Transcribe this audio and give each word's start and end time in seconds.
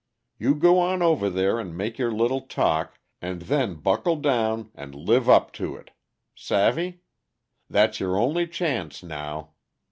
You 0.39 0.55
go 0.55 0.79
on 0.79 1.03
over 1.03 1.29
there 1.29 1.59
and 1.59 1.77
make 1.77 1.99
your 1.99 2.11
little 2.11 2.41
talk, 2.41 2.97
and 3.21 3.43
then 3.43 3.75
buckle 3.75 4.15
down 4.15 4.71
and 4.73 4.95
live 4.95 5.29
up 5.29 5.51
to 5.61 5.75
it. 5.75 5.91
Savvy? 6.33 7.01
That's 7.69 7.99
your 7.99 8.17
only 8.17 8.47
chance 8.47 9.03
now. 9.03 9.51